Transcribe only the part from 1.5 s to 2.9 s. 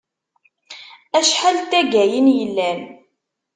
n taggayin yellan?